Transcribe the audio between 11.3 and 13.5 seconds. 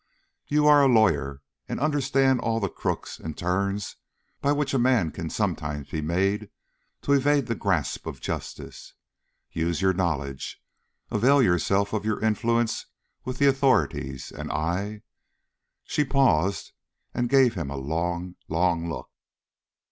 yourself of your influence with the